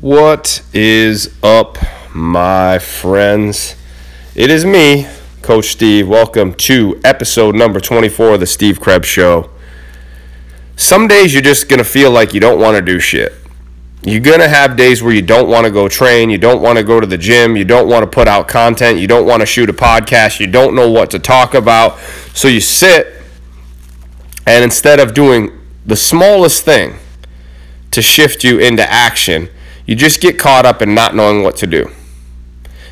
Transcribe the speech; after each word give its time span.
What 0.00 0.62
is 0.72 1.36
up, 1.42 1.76
my 2.14 2.78
friends? 2.78 3.76
It 4.34 4.50
is 4.50 4.64
me, 4.64 5.06
Coach 5.42 5.66
Steve. 5.66 6.08
Welcome 6.08 6.54
to 6.54 6.98
episode 7.04 7.54
number 7.54 7.78
24 7.78 8.34
of 8.34 8.40
the 8.40 8.46
Steve 8.46 8.80
Krebs 8.80 9.06
Show. 9.06 9.50
Some 10.76 11.08
days 11.08 11.34
you're 11.34 11.42
just 11.42 11.68
going 11.68 11.78
to 11.78 11.84
feel 11.84 12.10
like 12.10 12.32
you 12.32 12.40
don't 12.40 12.58
want 12.58 12.74
to 12.76 12.82
do 12.82 12.98
shit. 12.98 13.34
You're 14.02 14.22
going 14.22 14.40
to 14.40 14.48
have 14.48 14.78
days 14.78 15.02
where 15.02 15.12
you 15.12 15.20
don't 15.20 15.50
want 15.50 15.66
to 15.66 15.70
go 15.70 15.88
train, 15.88 16.30
you 16.30 16.38
don't 16.38 16.62
want 16.62 16.78
to 16.78 16.84
go 16.84 16.98
to 16.98 17.06
the 17.06 17.18
gym, 17.18 17.54
you 17.54 17.66
don't 17.66 17.86
want 17.86 18.02
to 18.02 18.06
put 18.06 18.26
out 18.26 18.48
content, 18.48 18.98
you 18.98 19.06
don't 19.06 19.26
want 19.26 19.40
to 19.40 19.46
shoot 19.46 19.68
a 19.68 19.74
podcast, 19.74 20.40
you 20.40 20.46
don't 20.46 20.74
know 20.74 20.90
what 20.90 21.10
to 21.10 21.18
talk 21.18 21.52
about. 21.52 21.98
So 22.32 22.48
you 22.48 22.60
sit, 22.60 23.22
and 24.46 24.64
instead 24.64 25.00
of 25.00 25.12
doing 25.12 25.60
the 25.84 25.96
smallest 25.96 26.64
thing 26.64 26.94
to 27.90 28.00
shift 28.00 28.42
you 28.42 28.58
into 28.58 28.90
action, 28.90 29.50
you 29.86 29.94
just 29.94 30.20
get 30.20 30.38
caught 30.38 30.66
up 30.66 30.82
in 30.82 30.94
not 30.94 31.14
knowing 31.14 31.42
what 31.42 31.56
to 31.56 31.66
do. 31.66 31.90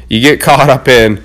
You 0.09 0.21
get 0.21 0.41
caught 0.49 0.71
up 0.71 0.89
in 0.89 1.23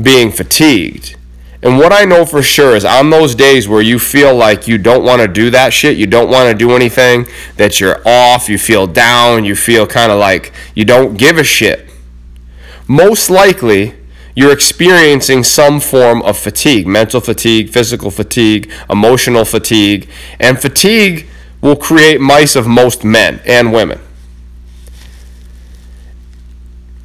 being 0.00 0.30
fatigued. 0.32 1.16
And 1.62 1.78
what 1.78 1.94
I 1.94 2.04
know 2.04 2.26
for 2.26 2.42
sure 2.42 2.76
is 2.76 2.84
on 2.84 3.08
those 3.08 3.34
days 3.34 3.66
where 3.66 3.80
you 3.80 3.98
feel 3.98 4.34
like 4.34 4.68
you 4.68 4.76
don't 4.76 5.02
want 5.02 5.22
to 5.22 5.28
do 5.28 5.48
that 5.50 5.72
shit, 5.72 5.96
you 5.96 6.06
don't 6.06 6.28
want 6.28 6.50
to 6.50 6.54
do 6.54 6.72
anything, 6.72 7.26
that 7.56 7.80
you're 7.80 8.06
off, 8.06 8.50
you 8.50 8.58
feel 8.58 8.86
down, 8.86 9.46
you 9.46 9.56
feel 9.56 9.86
kind 9.86 10.12
of 10.12 10.18
like 10.18 10.52
you 10.74 10.84
don't 10.84 11.16
give 11.16 11.38
a 11.38 11.44
shit. 11.44 11.88
Most 12.86 13.30
likely, 13.30 13.94
you're 14.36 14.52
experiencing 14.52 15.42
some 15.42 15.80
form 15.80 16.20
of 16.22 16.36
fatigue 16.36 16.86
mental 16.86 17.20
fatigue, 17.20 17.70
physical 17.70 18.10
fatigue, 18.10 18.70
emotional 18.90 19.46
fatigue. 19.46 20.08
And 20.38 20.60
fatigue 20.60 21.26
will 21.62 21.76
create 21.76 22.20
mice 22.20 22.56
of 22.56 22.66
most 22.66 23.04
men 23.04 23.40
and 23.46 23.72
women. 23.72 24.00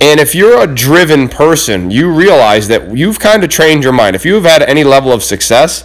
And 0.02 0.20
if 0.20 0.34
you're 0.34 0.62
a 0.62 0.68
driven 0.68 1.28
person, 1.28 1.92
you 1.92 2.10
realize 2.12 2.68
that 2.70 2.96
you've 2.96 3.20
kind 3.20 3.44
of 3.44 3.50
trained 3.50 3.84
your 3.84 3.92
mind. 3.92 4.16
If 4.16 4.26
you've 4.26 4.46
had 4.46 4.62
any 4.64 4.84
level 4.84 5.12
of 5.12 5.24
success, 5.24 5.84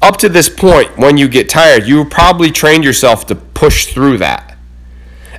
up 0.00 0.16
to 0.16 0.28
this 0.28 0.48
point, 0.48 0.98
when 0.98 1.16
you 1.16 1.28
get 1.28 1.48
tired, 1.48 1.86
you 1.86 2.04
probably 2.04 2.50
trained 2.50 2.82
yourself 2.82 3.24
to 3.26 3.36
push 3.36 3.86
through 3.86 4.18
that. 4.18 4.56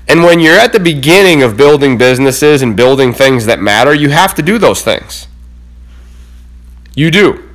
And 0.07 0.23
when 0.23 0.39
you're 0.39 0.57
at 0.57 0.71
the 0.71 0.79
beginning 0.79 1.43
of 1.43 1.57
building 1.57 1.97
businesses 1.97 2.61
and 2.61 2.75
building 2.75 3.13
things 3.13 3.45
that 3.45 3.59
matter, 3.59 3.93
you 3.93 4.09
have 4.09 4.33
to 4.35 4.41
do 4.41 4.57
those 4.57 4.81
things. 4.81 5.27
You 6.95 7.11
do. 7.11 7.49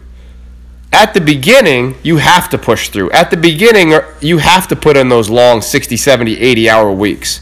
At 0.93 1.15
the 1.15 1.21
beginning, 1.21 1.97
you 2.03 2.17
have 2.17 2.49
to 2.51 2.59
push 2.59 2.89
through. 2.89 3.11
At 3.11 3.31
the 3.31 3.37
beginning, 3.37 3.93
you 4.21 4.39
have 4.39 4.69
to 4.69 4.77
put 4.77 4.97
in 4.97 5.09
those 5.09 5.29
long 5.29 5.61
60, 5.61 5.97
70, 5.97 6.39
80 6.39 6.71
hour 6.71 6.91
weeks. 6.93 7.41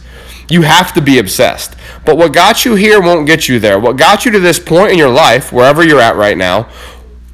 You 0.48 0.62
have 0.62 0.92
to 0.94 1.00
be 1.00 1.18
obsessed. 1.18 1.74
But 2.04 2.16
what 2.16 2.32
got 2.32 2.64
you 2.64 2.74
here 2.74 3.00
won't 3.00 3.26
get 3.26 3.48
you 3.48 3.58
there. 3.58 3.78
What 3.78 3.96
got 3.96 4.24
you 4.24 4.30
to 4.30 4.40
this 4.40 4.60
point 4.60 4.92
in 4.92 4.98
your 4.98 5.10
life, 5.10 5.52
wherever 5.52 5.84
you're 5.84 6.00
at 6.00 6.16
right 6.16 6.36
now, 6.36 6.68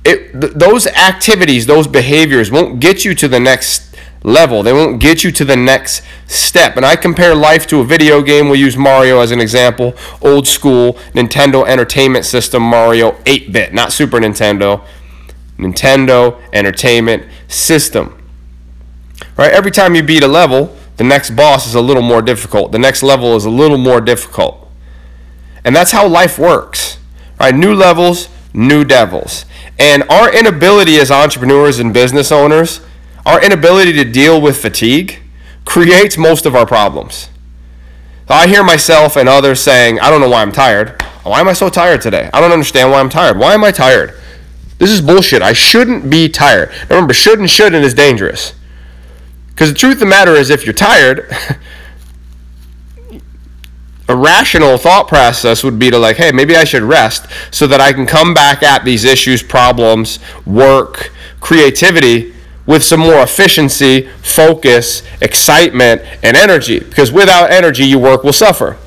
it, 0.05 0.33
th- 0.41 0.55
those 0.55 0.87
activities, 0.87 1.67
those 1.67 1.87
behaviors 1.87 2.51
won't 2.51 2.81
get 2.81 3.05
you 3.05 3.15
to 3.15 3.29
the 3.29 3.39
next 3.39 3.95
level. 4.25 4.63
They 4.63 4.73
won't 4.73 5.01
get 5.01 5.25
you 5.25 5.31
to 5.33 5.45
the 5.45 5.57
next 5.57 6.03
step. 6.27 6.77
And 6.77 6.87
I 6.87 6.97
compare 6.97 7.35
life 7.35 7.67
to 7.69 7.81
a 7.81 7.85
video 7.85 8.23
game. 8.23 8.47
We'll 8.47 8.61
use 8.61 8.77
Mario 8.77 9.21
as 9.21 9.31
an 9.31 9.41
example. 9.41 9.95
Old 10.23 10.47
school 10.47 10.95
Nintendo 11.13 11.67
Entertainment 11.67 12.25
System 12.25 12.63
Mario 12.63 13.17
8 13.27 13.53
bit, 13.53 13.75
not 13.75 13.93
Super 13.93 14.19
Nintendo. 14.19 14.85
Nintendo 15.59 16.41
Entertainment 16.53 17.25
System. 17.49 18.19
Right? 19.37 19.53
Every 19.53 19.71
time 19.71 19.95
you 19.95 20.03
beat 20.03 20.23
a 20.23 20.29
level, 20.29 20.77
the 20.97 21.05
next 21.05 21.31
boss 21.31 21.67
is 21.67 21.75
a 21.75 21.81
little 21.81 22.03
more 22.03 22.23
difficult. 22.23 22.73
The 22.73 22.79
next 22.79 23.03
level 23.03 23.35
is 23.37 23.45
a 23.45 23.51
little 23.51 23.79
more 23.79 24.01
difficult. 24.01 24.69
And 25.65 25.75
that's 25.75 25.93
how 25.93 26.07
life 26.07 26.39
works. 26.39 26.99
Right? 27.41 27.55
New 27.55 27.75
levels, 27.75 28.29
new 28.53 28.84
devils. 28.84 29.45
And 29.79 30.05
our 30.11 30.33
inability 30.33 30.99
as 30.99 31.11
entrepreneurs 31.11 31.78
and 31.78 31.94
business 31.94 32.31
owners, 32.31 32.81
our 33.25 33.43
inability 33.44 33.93
to 33.94 34.05
deal 34.05 34.41
with 34.41 34.61
fatigue 34.61 35.21
creates 35.65 36.19
most 36.19 36.44
of 36.47 36.55
our 36.55 36.66
problems. 36.66 37.28
So 38.28 38.34
I 38.34 38.47
hear 38.47 38.62
myself 38.62 39.16
and 39.16 39.28
others 39.28 39.61
saying, 39.61 40.00
I 40.00 40.11
don't 40.11 40.21
know 40.21 40.28
why 40.28 40.43
I'm 40.43 40.53
tired. 40.53 41.00
Why 41.22 41.41
am 41.41 41.49
I 41.49 41.53
so 41.53 41.69
tired 41.69 42.00
today? 42.00 42.28
I 42.33 42.41
don't 42.41 42.53
understand 42.53 42.91
why 42.91 43.00
I'm 43.00 43.09
tired. 43.09 43.39
Why 43.39 43.55
am 43.55 43.65
I 43.65 43.71
tired? 43.71 44.15
This 44.78 44.91
is 44.91 45.00
bullshit. 45.00 45.43
I 45.43 45.53
shouldn't 45.53 46.11
be 46.11 46.28
tired. 46.28 46.72
Remember, 46.89 47.15
should 47.15 47.39
and 47.39 47.49
shouldn't 47.49 47.84
is 47.84 47.95
dangerous. 47.95 48.55
Because 49.55 49.73
the 49.73 49.79
truth 49.79 49.95
of 49.95 50.01
the 50.01 50.07
matter 50.07 50.33
is, 50.33 50.51
if 50.51 50.65
you're 50.65 50.73
tired, 50.73 51.31
a 54.09 54.17
rational 54.17 54.79
thought 54.79 55.09
process 55.09 55.63
would 55.63 55.79
be 55.79 55.91
to 55.91 55.99
like, 55.99 56.17
hey, 56.17 56.33
maybe 56.33 56.57
I 56.57 56.65
should 56.65 56.83
rest 56.83 57.27
so 57.51 57.67
that 57.67 57.81
I 57.81 57.93
can 57.93 58.07
come 58.07 58.35
back 58.35 58.63
at 58.63 58.85
these 58.85 59.05
issues, 59.05 59.43
problems, 59.43 60.19
work, 60.45 61.13
creativity 61.41 62.35
with 62.67 62.83
some 62.83 63.01
more 63.01 63.23
efficiency, 63.23 64.09
focus, 64.23 65.03
excitement, 65.21 66.03
and 66.23 66.37
energy. 66.37 66.79
Because 66.79 67.13
without 67.13 67.51
energy, 67.51 67.84
your 67.84 68.01
work 68.01 68.25
will 68.25 68.33
suffer. 68.33 68.79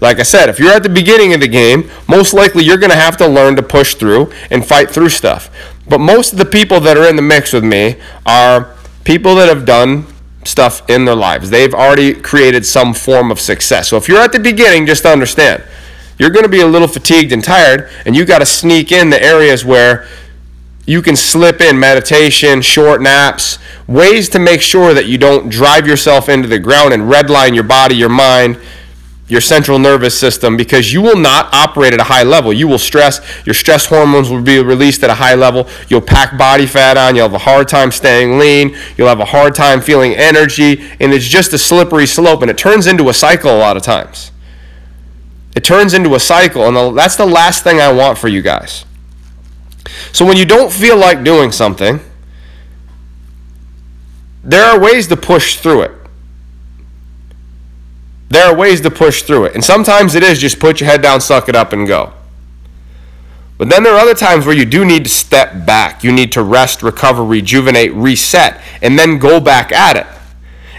Like 0.00 0.18
I 0.18 0.24
said, 0.24 0.48
if 0.48 0.58
you're 0.58 0.72
at 0.72 0.82
the 0.82 0.88
beginning 0.88 1.32
of 1.32 1.40
the 1.40 1.48
game, 1.48 1.88
most 2.08 2.34
likely 2.34 2.64
you're 2.64 2.78
going 2.78 2.90
to 2.90 2.96
have 2.96 3.16
to 3.18 3.28
learn 3.28 3.54
to 3.56 3.62
push 3.62 3.94
through 3.94 4.32
and 4.50 4.66
fight 4.66 4.90
through 4.90 5.10
stuff. 5.10 5.48
But 5.88 6.00
most 6.00 6.32
of 6.32 6.38
the 6.38 6.44
people 6.44 6.80
that 6.80 6.96
are 6.96 7.08
in 7.08 7.16
the 7.16 7.22
mix 7.22 7.52
with 7.52 7.64
me 7.64 8.00
are 8.26 8.74
people 9.04 9.34
that 9.36 9.48
have 9.48 9.64
done 9.64 10.06
stuff 10.44 10.88
in 10.88 11.04
their 11.04 11.14
lives. 11.14 11.50
They've 11.50 11.74
already 11.74 12.14
created 12.14 12.66
some 12.66 12.94
form 12.94 13.30
of 13.30 13.40
success. 13.40 13.88
So 13.88 13.96
if 13.96 14.08
you're 14.08 14.20
at 14.20 14.32
the 14.32 14.40
beginning, 14.40 14.86
just 14.86 15.06
understand 15.06 15.64
you're 16.18 16.30
going 16.30 16.44
to 16.44 16.48
be 16.48 16.60
a 16.60 16.66
little 16.66 16.88
fatigued 16.88 17.32
and 17.32 17.42
tired, 17.42 17.90
and 18.06 18.14
you 18.14 18.24
got 18.24 18.38
to 18.38 18.46
sneak 18.46 18.92
in 18.92 19.10
the 19.10 19.22
areas 19.22 19.64
where 19.64 20.06
you 20.84 21.00
can 21.00 21.16
slip 21.16 21.60
in 21.60 21.78
meditation, 21.78 22.60
short 22.60 23.00
naps, 23.00 23.58
ways 23.86 24.28
to 24.30 24.38
make 24.38 24.60
sure 24.60 24.94
that 24.94 25.06
you 25.06 25.16
don't 25.16 25.48
drive 25.48 25.86
yourself 25.86 26.28
into 26.28 26.48
the 26.48 26.58
ground 26.58 26.92
and 26.92 27.04
redline 27.04 27.54
your 27.54 27.64
body, 27.64 27.94
your 27.94 28.08
mind, 28.08 28.58
your 29.32 29.40
central 29.40 29.78
nervous 29.78 30.16
system 30.16 30.58
because 30.58 30.92
you 30.92 31.00
will 31.00 31.16
not 31.16 31.48
operate 31.54 31.94
at 31.94 32.00
a 32.00 32.04
high 32.04 32.22
level. 32.22 32.52
You 32.52 32.68
will 32.68 32.78
stress, 32.78 33.18
your 33.46 33.54
stress 33.54 33.86
hormones 33.86 34.28
will 34.28 34.42
be 34.42 34.62
released 34.62 35.02
at 35.02 35.08
a 35.08 35.14
high 35.14 35.34
level. 35.34 35.66
You'll 35.88 36.02
pack 36.02 36.36
body 36.36 36.66
fat 36.66 36.98
on, 36.98 37.16
you'll 37.16 37.30
have 37.30 37.34
a 37.34 37.38
hard 37.38 37.66
time 37.66 37.90
staying 37.90 38.38
lean, 38.38 38.76
you'll 38.98 39.08
have 39.08 39.20
a 39.20 39.24
hard 39.24 39.54
time 39.54 39.80
feeling 39.80 40.12
energy, 40.12 40.82
and 41.00 41.14
it's 41.14 41.24
just 41.24 41.54
a 41.54 41.58
slippery 41.58 42.06
slope 42.06 42.42
and 42.42 42.50
it 42.50 42.58
turns 42.58 42.86
into 42.86 43.08
a 43.08 43.14
cycle 43.14 43.50
a 43.50 43.56
lot 43.56 43.74
of 43.74 43.82
times. 43.82 44.32
It 45.56 45.64
turns 45.64 45.94
into 45.94 46.14
a 46.14 46.20
cycle, 46.20 46.68
and 46.68 46.96
that's 46.96 47.16
the 47.16 47.26
last 47.26 47.64
thing 47.64 47.80
I 47.80 47.90
want 47.90 48.18
for 48.18 48.28
you 48.28 48.42
guys. 48.42 48.84
So 50.12 50.26
when 50.26 50.36
you 50.36 50.44
don't 50.44 50.70
feel 50.70 50.98
like 50.98 51.24
doing 51.24 51.52
something, 51.52 52.00
there 54.44 54.64
are 54.64 54.78
ways 54.78 55.06
to 55.08 55.16
push 55.16 55.56
through 55.56 55.82
it. 55.82 56.01
There 58.32 58.46
are 58.46 58.56
ways 58.56 58.80
to 58.80 58.90
push 58.90 59.20
through 59.20 59.44
it. 59.44 59.54
And 59.54 59.62
sometimes 59.62 60.14
it 60.14 60.22
is 60.22 60.38
just 60.38 60.58
put 60.58 60.80
your 60.80 60.88
head 60.88 61.02
down, 61.02 61.20
suck 61.20 61.50
it 61.50 61.54
up, 61.54 61.74
and 61.74 61.86
go. 61.86 62.14
But 63.58 63.68
then 63.68 63.82
there 63.82 63.92
are 63.92 64.00
other 64.00 64.14
times 64.14 64.46
where 64.46 64.56
you 64.56 64.64
do 64.64 64.86
need 64.86 65.04
to 65.04 65.10
step 65.10 65.66
back. 65.66 66.02
You 66.02 66.12
need 66.12 66.32
to 66.32 66.42
rest, 66.42 66.82
recover, 66.82 67.22
rejuvenate, 67.22 67.92
reset, 67.92 68.58
and 68.80 68.98
then 68.98 69.18
go 69.18 69.38
back 69.38 69.70
at 69.70 69.96
it. 69.96 70.06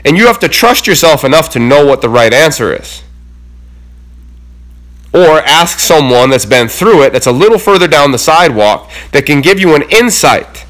And 0.04 0.18
you 0.18 0.26
have 0.26 0.40
to 0.40 0.48
trust 0.48 0.88
yourself 0.88 1.24
enough 1.24 1.52
to 1.52 1.60
know 1.60 1.86
what 1.86 2.02
the 2.02 2.10
right 2.10 2.34
answer 2.34 2.76
is. 2.76 3.04
Or 5.14 5.42
ask 5.42 5.78
someone 5.78 6.32
that's 6.32 6.48
been 6.48 6.68
through 6.68 7.04
it, 7.04 7.14
that's 7.14 7.28
a 7.28 7.32
little 7.32 7.60
further 7.60 7.88
down 7.88 8.12
the 8.12 8.18
sidewalk, 8.18 8.90
that 9.12 9.28
can 9.28 9.42
give 9.42 9.60
you 9.60 9.76
an 9.76 9.84
insight 9.92 10.66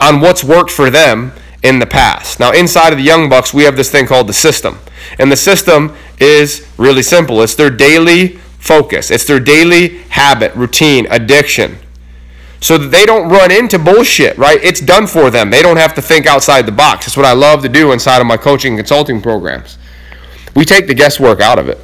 on 0.00 0.20
what's 0.20 0.42
worked 0.42 0.72
for 0.72 0.90
them 0.90 1.32
in 1.62 1.78
the 1.78 1.86
past. 1.86 2.40
Now, 2.40 2.52
inside 2.52 2.92
of 2.92 2.98
the 2.98 3.04
Young 3.04 3.28
Bucks, 3.28 3.54
we 3.54 3.64
have 3.64 3.76
this 3.76 3.90
thing 3.90 4.06
called 4.06 4.26
the 4.26 4.32
system. 4.32 4.78
And 5.18 5.30
the 5.30 5.36
system 5.36 5.96
is 6.18 6.66
really 6.78 7.02
simple 7.02 7.42
it's 7.42 7.54
their 7.54 7.70
daily 7.70 8.36
focus, 8.58 9.10
it's 9.10 9.26
their 9.26 9.40
daily 9.40 9.98
habit, 10.04 10.54
routine, 10.54 11.06
addiction. 11.10 11.78
So 12.60 12.78
that 12.78 12.92
they 12.92 13.04
don't 13.04 13.28
run 13.28 13.50
into 13.50 13.76
bullshit, 13.76 14.38
right? 14.38 14.62
It's 14.62 14.80
done 14.80 15.08
for 15.08 15.30
them. 15.30 15.50
They 15.50 15.62
don't 15.62 15.78
have 15.78 15.94
to 15.94 16.02
think 16.02 16.26
outside 16.26 16.64
the 16.64 16.72
box. 16.72 17.06
That's 17.06 17.16
what 17.16 17.26
I 17.26 17.32
love 17.32 17.62
to 17.62 17.68
do 17.68 17.90
inside 17.90 18.20
of 18.20 18.26
my 18.28 18.36
coaching 18.36 18.74
and 18.74 18.78
consulting 18.78 19.20
programs. 19.20 19.78
We 20.54 20.64
take 20.64 20.86
the 20.86 20.94
guesswork 20.94 21.40
out 21.40 21.58
of 21.58 21.68
it. 21.68 21.78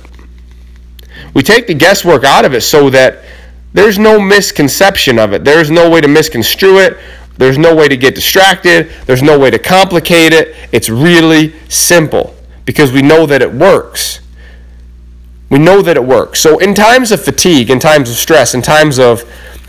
We 1.34 1.42
take 1.42 1.66
the 1.66 1.74
guesswork 1.74 2.22
out 2.22 2.44
of 2.44 2.54
it 2.54 2.60
so 2.60 2.90
that 2.90 3.24
there's 3.72 3.98
no 3.98 4.20
misconception 4.20 5.18
of 5.18 5.32
it. 5.32 5.44
There's 5.44 5.70
no 5.70 5.90
way 5.90 6.00
to 6.00 6.08
misconstrue 6.08 6.78
it. 6.78 6.96
There's 7.38 7.56
no 7.56 7.74
way 7.74 7.88
to 7.88 7.96
get 7.96 8.14
distracted. 8.14 8.90
There's 9.06 9.22
no 9.22 9.38
way 9.38 9.50
to 9.50 9.58
complicate 9.58 10.32
it. 10.32 10.54
It's 10.72 10.90
really 10.90 11.54
simple 11.68 12.34
because 12.64 12.92
we 12.92 13.00
know 13.00 13.26
that 13.26 13.40
it 13.40 13.52
works. 13.52 14.20
We 15.48 15.58
know 15.58 15.80
that 15.80 15.96
it 15.96 16.04
works. 16.04 16.40
So, 16.40 16.58
in 16.58 16.74
times 16.74 17.10
of 17.12 17.22
fatigue, 17.22 17.70
in 17.70 17.78
times 17.78 18.10
of 18.10 18.16
stress, 18.16 18.54
in 18.54 18.60
times 18.60 18.98
of 18.98 19.24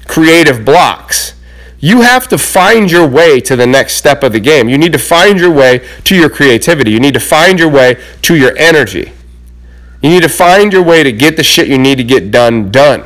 creative 0.08 0.66
blocks, 0.66 1.36
you 1.80 2.02
have 2.02 2.28
to 2.28 2.38
find 2.38 2.92
your 2.92 3.08
way 3.08 3.40
to 3.42 3.56
the 3.56 3.66
next 3.66 3.94
step 3.94 4.24
of 4.24 4.34
the 4.34 4.40
game. 4.40 4.68
You 4.68 4.78
need 4.78 4.92
to 4.92 5.00
find 5.00 5.40
your 5.40 5.52
way 5.52 5.88
to 6.04 6.16
your 6.16 6.30
creativity. 6.30 6.92
You 6.92 7.00
need 7.00 7.14
to 7.14 7.20
find 7.22 7.58
your 7.58 7.70
way 7.70 8.02
to 8.24 8.36
your 8.36 8.58
energy. 8.58 9.14
You 10.02 10.10
need 10.10 10.24
to 10.24 10.30
find 10.30 10.74
your 10.74 10.84
way 10.84 11.04
to 11.04 11.12
get 11.12 11.38
the 11.38 11.44
shit 11.44 11.68
you 11.68 11.78
need 11.78 11.98
to 11.98 12.04
get 12.04 12.32
done 12.32 12.72
done. 12.72 13.06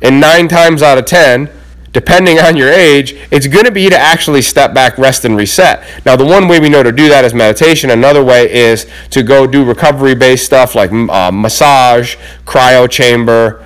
And 0.00 0.20
nine 0.20 0.48
times 0.48 0.82
out 0.82 0.98
of 0.98 1.04
ten, 1.04 1.50
depending 1.96 2.38
on 2.38 2.58
your 2.58 2.68
age, 2.68 3.16
it's 3.30 3.46
going 3.46 3.64
to 3.64 3.70
be 3.70 3.88
to 3.88 3.96
actually 3.98 4.42
step 4.42 4.74
back, 4.74 4.98
rest, 4.98 5.24
and 5.24 5.34
reset. 5.34 5.82
Now, 6.04 6.14
the 6.14 6.26
one 6.26 6.46
way 6.46 6.60
we 6.60 6.68
know 6.68 6.82
to 6.82 6.92
do 6.92 7.08
that 7.08 7.24
is 7.24 7.32
meditation. 7.32 7.88
Another 7.88 8.22
way 8.22 8.52
is 8.52 8.86
to 9.12 9.22
go 9.22 9.46
do 9.46 9.64
recovery 9.64 10.14
based 10.14 10.44
stuff 10.44 10.74
like 10.74 10.92
uh, 10.92 11.30
massage, 11.32 12.16
cryo 12.44 12.86
chamber, 12.90 13.64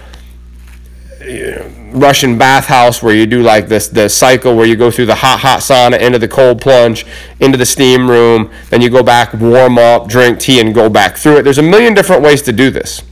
Russian 1.93 2.38
bathhouse 2.38 3.03
where 3.03 3.17
you 3.17 3.27
do 3.27 3.43
like 3.43 3.67
this 3.67 3.88
the 3.88 4.09
cycle 4.09 4.55
where 4.55 4.65
you 4.65 4.77
go 4.77 4.93
through 4.93 5.06
the 5.06 5.17
hot 5.17 5.41
hot 5.41 5.59
sauna 5.59 5.99
into 5.99 6.21
the 6.21 6.29
cold 6.29 6.61
plunge 6.61 7.05
into 7.41 7.59
the 7.59 7.67
steam 7.67 8.09
room 8.09 8.49
then 8.71 8.81
you 8.81 8.88
go 8.88 9.03
back 9.03 9.35
warm 9.35 9.77
up 9.77 10.06
drink 10.09 10.38
tea 10.38 10.61
and 10.61 10.73
go 10.73 10.88
back 10.88 11.17
through 11.17 11.38
it 11.38 11.43
there's 11.43 11.59
a 11.59 11.62
million 11.62 11.93
different 11.93 12.23
ways 12.23 12.43
to 12.43 12.53
do 12.53 12.71
this 12.71 13.03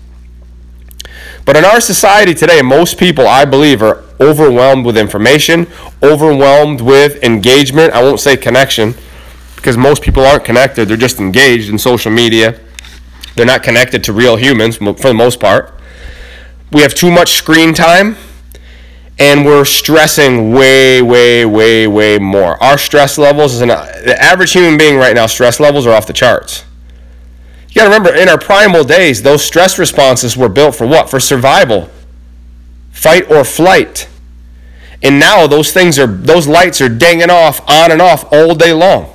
but 1.44 1.56
in 1.56 1.64
our 1.64 1.80
society 1.80 2.34
today 2.34 2.62
most 2.62 2.98
people 2.98 3.26
I 3.26 3.44
believe 3.44 3.82
are 3.82 4.04
overwhelmed 4.20 4.84
with 4.84 4.96
information 4.96 5.66
overwhelmed 6.02 6.80
with 6.80 7.22
engagement 7.22 7.92
I 7.92 8.02
won't 8.02 8.20
say 8.20 8.36
connection 8.36 8.94
because 9.56 9.76
most 9.76 10.02
people 10.02 10.24
aren't 10.24 10.44
connected 10.44 10.88
they're 10.88 10.96
just 10.96 11.20
engaged 11.20 11.70
in 11.70 11.78
social 11.78 12.10
media 12.10 12.58
they're 13.34 13.46
not 13.46 13.62
connected 13.62 14.02
to 14.04 14.12
real 14.12 14.36
humans 14.36 14.76
for 14.76 14.92
the 14.94 15.14
most 15.14 15.40
part 15.40 15.74
we 16.72 16.82
have 16.82 16.94
too 16.94 17.10
much 17.10 17.32
screen 17.32 17.72
time 17.72 18.16
and 19.18 19.44
we're 19.44 19.64
stressing 19.64 20.52
way, 20.52 21.02
way, 21.02 21.44
way, 21.44 21.86
way 21.86 22.18
more. 22.18 22.62
Our 22.62 22.78
stress 22.78 23.18
levels, 23.18 23.54
is 23.54 23.60
an, 23.60 23.68
the 23.68 24.16
average 24.20 24.52
human 24.52 24.78
being 24.78 24.96
right 24.96 25.14
now, 25.14 25.26
stress 25.26 25.58
levels 25.58 25.86
are 25.86 25.92
off 25.92 26.06
the 26.06 26.12
charts. 26.12 26.64
You 27.68 27.74
got 27.74 27.84
to 27.84 27.88
remember, 27.88 28.14
in 28.14 28.28
our 28.28 28.38
primal 28.38 28.84
days, 28.84 29.22
those 29.22 29.44
stress 29.44 29.78
responses 29.78 30.36
were 30.36 30.48
built 30.48 30.74
for 30.74 30.86
what? 30.86 31.10
For 31.10 31.18
survival, 31.18 31.90
fight 32.98 33.30
or 33.30 33.44
flight. 33.44 34.08
And 35.02 35.20
now 35.20 35.46
those 35.46 35.72
things 35.72 35.98
are, 35.98 36.06
those 36.06 36.48
lights 36.48 36.80
are 36.80 36.88
dinging 36.88 37.30
off 37.30 37.60
on 37.68 37.92
and 37.92 38.02
off 38.02 38.30
all 38.32 38.54
day 38.54 38.72
long. 38.72 39.14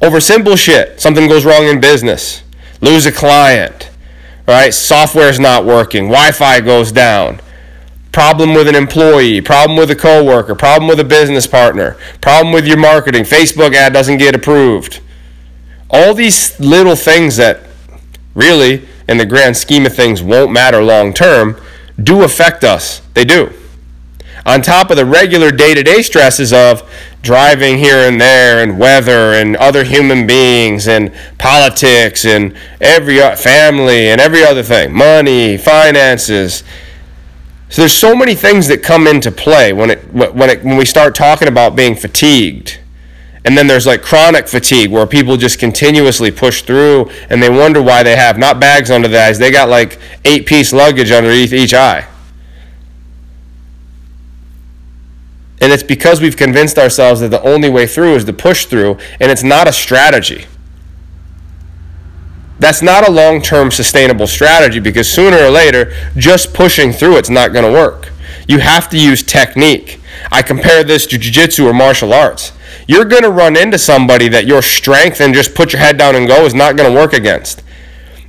Over 0.00 0.20
simple 0.20 0.56
shit. 0.56 1.00
Something 1.00 1.28
goes 1.28 1.44
wrong 1.44 1.64
in 1.64 1.80
business, 1.80 2.42
lose 2.80 3.04
a 3.04 3.12
client, 3.12 3.90
right? 4.48 4.72
Software's 4.72 5.38
not 5.38 5.66
working, 5.66 6.04
Wi 6.06 6.32
Fi 6.32 6.60
goes 6.60 6.90
down 6.90 7.40
problem 8.12 8.54
with 8.54 8.66
an 8.66 8.74
employee, 8.74 9.40
problem 9.40 9.78
with 9.78 9.90
a 9.90 9.94
coworker, 9.94 10.54
problem 10.54 10.88
with 10.88 10.98
a 10.98 11.04
business 11.04 11.46
partner, 11.46 11.96
problem 12.20 12.52
with 12.52 12.66
your 12.66 12.76
marketing, 12.76 13.22
Facebook 13.22 13.72
ad 13.72 13.92
doesn't 13.92 14.18
get 14.18 14.34
approved. 14.34 15.00
All 15.88 16.12
these 16.14 16.58
little 16.58 16.96
things 16.96 17.36
that 17.36 17.60
really, 18.34 18.88
in 19.08 19.18
the 19.18 19.26
grand 19.26 19.56
scheme 19.56 19.86
of 19.86 19.94
things, 19.94 20.22
won't 20.22 20.52
matter 20.52 20.82
long 20.82 21.12
term 21.12 21.56
do 22.02 22.22
affect 22.22 22.64
us. 22.64 23.00
They 23.14 23.24
do. 23.24 23.52
On 24.46 24.62
top 24.62 24.90
of 24.90 24.96
the 24.96 25.04
regular 25.04 25.50
day 25.50 25.74
to 25.74 25.82
day 25.82 26.00
stresses 26.02 26.52
of 26.52 26.88
driving 27.22 27.76
here 27.76 28.08
and 28.08 28.20
there 28.20 28.62
and 28.62 28.78
weather 28.78 29.34
and 29.34 29.54
other 29.56 29.84
human 29.84 30.26
beings 30.26 30.88
and 30.88 31.12
politics 31.38 32.24
and 32.24 32.56
every 32.80 33.20
uh, 33.20 33.36
family 33.36 34.08
and 34.08 34.20
every 34.20 34.42
other 34.42 34.62
thing, 34.62 34.92
money, 34.92 35.58
finances 35.58 36.64
so 37.70 37.82
there's 37.82 37.96
so 37.96 38.16
many 38.16 38.34
things 38.34 38.66
that 38.66 38.82
come 38.82 39.06
into 39.06 39.30
play 39.30 39.72
when 39.72 39.90
it 39.90 40.12
when 40.12 40.50
it 40.50 40.64
when 40.64 40.76
we 40.76 40.84
start 40.84 41.14
talking 41.14 41.46
about 41.46 41.76
being 41.76 41.94
fatigued. 41.94 42.79
And 43.44 43.56
then 43.56 43.66
there's 43.66 43.86
like 43.86 44.02
chronic 44.02 44.48
fatigue 44.48 44.90
where 44.90 45.06
people 45.06 45.36
just 45.36 45.58
continuously 45.58 46.30
push 46.30 46.62
through 46.62 47.10
and 47.30 47.42
they 47.42 47.48
wonder 47.48 47.80
why 47.80 48.02
they 48.02 48.16
have 48.16 48.36
not 48.36 48.60
bags 48.60 48.90
under 48.90 49.08
the 49.08 49.18
eyes, 49.18 49.38
they 49.38 49.50
got 49.50 49.68
like 49.68 49.98
eight 50.24 50.46
piece 50.46 50.72
luggage 50.72 51.10
underneath 51.10 51.52
each 51.52 51.72
eye. 51.72 52.06
And 55.60 55.72
it's 55.72 55.82
because 55.82 56.20
we've 56.20 56.36
convinced 56.36 56.78
ourselves 56.78 57.20
that 57.20 57.28
the 57.28 57.42
only 57.42 57.68
way 57.68 57.86
through 57.86 58.14
is 58.14 58.24
to 58.24 58.32
push 58.32 58.64
through, 58.64 58.96
and 59.20 59.30
it's 59.30 59.42
not 59.42 59.68
a 59.68 59.72
strategy. 59.72 60.46
That's 62.58 62.82
not 62.82 63.06
a 63.06 63.10
long 63.10 63.42
term 63.42 63.70
sustainable 63.70 64.26
strategy 64.26 64.80
because 64.80 65.10
sooner 65.10 65.36
or 65.36 65.50
later, 65.50 65.92
just 66.16 66.54
pushing 66.54 66.92
through 66.92 67.16
it's 67.16 67.30
not 67.30 67.52
going 67.52 67.64
to 67.64 67.72
work. 67.72 68.09
You 68.48 68.58
have 68.58 68.88
to 68.90 68.98
use 68.98 69.22
technique. 69.22 70.00
I 70.30 70.42
compare 70.42 70.84
this 70.84 71.06
to 71.08 71.18
jiu 71.18 71.30
jitsu 71.30 71.66
or 71.66 71.72
martial 71.72 72.12
arts. 72.12 72.52
You're 72.86 73.04
going 73.04 73.22
to 73.22 73.30
run 73.30 73.56
into 73.56 73.78
somebody 73.78 74.28
that 74.28 74.46
your 74.46 74.62
strength 74.62 75.20
and 75.20 75.34
just 75.34 75.54
put 75.54 75.72
your 75.72 75.80
head 75.80 75.96
down 75.96 76.16
and 76.16 76.26
go 76.26 76.44
is 76.44 76.54
not 76.54 76.76
going 76.76 76.92
to 76.92 76.98
work 76.98 77.12
against. 77.12 77.62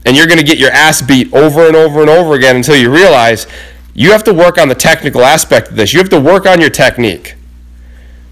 And 0.06 0.16
you're 0.16 0.28
going 0.28 0.40
to 0.40 0.46
get 0.46 0.58
your 0.58 0.72
ass 0.72 1.02
beat 1.02 1.34
over 1.34 1.68
and 1.68 1.76
over 1.76 2.02
and 2.02 2.10
over 2.10 2.34
again 2.34 2.56
until 2.56 2.76
you 2.76 2.92
realize 2.92 3.48
you 3.94 4.12
have 4.12 4.24
to 4.24 4.34
work 4.34 4.58
on 4.58 4.68
the 4.68 4.76
technical 4.76 5.22
aspect 5.22 5.70
of 5.70 5.76
this. 5.76 5.94
You 5.94 6.00
have 6.00 6.10
to 6.10 6.20
work 6.20 6.46
on 6.46 6.60
your 6.60 6.70
technique. 6.70 7.36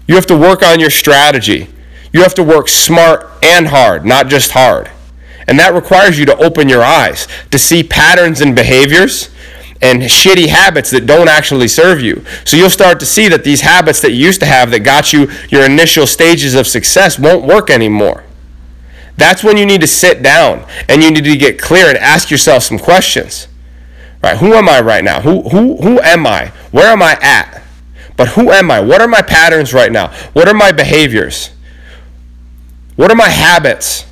You 0.08 0.14
have 0.14 0.26
to 0.26 0.36
work 0.36 0.62
on 0.62 0.80
your 0.80 0.90
strategy. 0.90 1.68
You 2.12 2.22
have 2.22 2.34
to 2.34 2.42
work 2.42 2.68
smart 2.68 3.30
and 3.42 3.68
hard, 3.68 4.04
not 4.04 4.28
just 4.28 4.52
hard. 4.52 4.90
And 5.46 5.58
that 5.58 5.74
requires 5.74 6.18
you 6.18 6.26
to 6.26 6.36
open 6.36 6.68
your 6.68 6.82
eyes 6.82 7.28
to 7.50 7.58
see 7.58 7.82
patterns 7.82 8.40
and 8.40 8.54
behaviors 8.54 9.30
and 9.82 10.02
shitty 10.02 10.48
habits 10.48 10.90
that 10.90 11.06
don't 11.06 11.28
actually 11.28 11.68
serve 11.68 12.00
you. 12.00 12.24
So 12.44 12.56
you'll 12.56 12.70
start 12.70 13.00
to 13.00 13.06
see 13.06 13.28
that 13.28 13.44
these 13.44 13.62
habits 13.62 14.00
that 14.02 14.12
you 14.12 14.26
used 14.26 14.40
to 14.40 14.46
have 14.46 14.70
that 14.70 14.80
got 14.80 15.12
you 15.12 15.30
your 15.48 15.64
initial 15.64 16.06
stages 16.06 16.54
of 16.54 16.66
success 16.66 17.18
won't 17.18 17.44
work 17.44 17.70
anymore. 17.70 18.24
That's 19.16 19.44
when 19.44 19.56
you 19.56 19.66
need 19.66 19.80
to 19.80 19.86
sit 19.86 20.22
down 20.22 20.66
and 20.88 21.02
you 21.02 21.10
need 21.10 21.24
to 21.24 21.36
get 21.36 21.60
clear 21.60 21.88
and 21.88 21.98
ask 21.98 22.30
yourself 22.30 22.62
some 22.62 22.78
questions. 22.78 23.48
Right? 24.22 24.36
Who 24.36 24.52
am 24.54 24.68
I 24.68 24.80
right 24.80 25.02
now? 25.02 25.20
Who 25.20 25.48
who 25.48 25.76
who 25.76 26.00
am 26.00 26.26
I? 26.26 26.48
Where 26.70 26.88
am 26.88 27.02
I 27.02 27.18
at? 27.22 27.62
But 28.16 28.28
who 28.28 28.50
am 28.50 28.70
I? 28.70 28.80
What 28.80 29.00
are 29.00 29.08
my 29.08 29.22
patterns 29.22 29.72
right 29.72 29.90
now? 29.90 30.08
What 30.34 30.46
are 30.46 30.54
my 30.54 30.72
behaviors? 30.72 31.50
What 32.96 33.10
are 33.10 33.16
my 33.16 33.30
habits? 33.30 34.04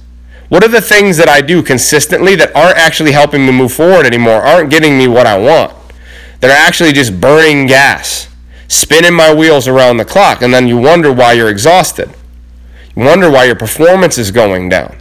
What 0.49 0.65
are 0.65 0.69
the 0.69 0.81
things 0.81 1.19
that 1.19 1.29
I 1.29 1.43
do 1.43 1.63
consistently 1.63 2.35
that 2.37 2.57
aren't 2.57 2.79
actually 2.79 3.13
helping 3.13 3.45
me 3.45 3.53
move 3.53 3.73
forward 3.73 4.07
anymore, 4.07 4.43
aren't 4.43 4.71
getting 4.71 4.97
me 4.97 5.07
what 5.07 5.27
I 5.27 5.39
want, 5.39 5.75
that 6.41 6.51
are 6.51 6.67
actually 6.67 6.93
just 6.93 7.21
burning 7.21 7.67
gas, 7.67 8.29
spinning 8.67 9.15
my 9.15 9.35
wheels 9.35 9.69
around 9.69 9.99
the 9.99 10.07
clock, 10.07 10.41
and 10.41 10.53
then 10.53 10.67
you 10.67 10.79
wonder 10.79 11.13
why 11.13 11.35
you're 11.35 11.51
exhausted. 11.51 12.11
You 12.97 13.05
wonder 13.05 13.31
why 13.31 13.45
your 13.45 13.57
performance 13.57 14.17
is 14.17 14.31
going 14.31 14.71
down. 14.71 14.97